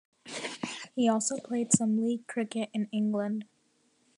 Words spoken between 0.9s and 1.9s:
He also played